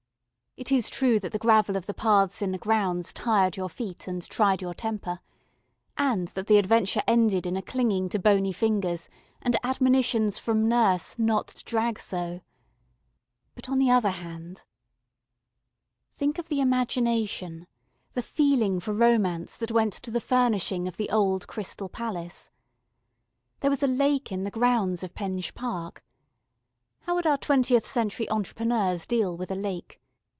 [0.57, 4.05] It is true that the gravel of the paths in the "grounds" tired your feet
[4.05, 5.21] and tried your temper,
[5.95, 9.07] and that the adventure ended in a clinging to bony fingers
[9.41, 12.41] and admonitions from nurse "not to drag so."
[13.55, 14.65] But on the other hand....
[16.17, 17.65] Think of the imagination,
[18.13, 22.51] the feeling for romance that went to the furnishing of the old Crystal Palace.
[23.61, 26.03] There was a lake in the grounds of Penge Park.
[27.03, 29.99] How would our twentieth century entrepreneurs deal with a lake?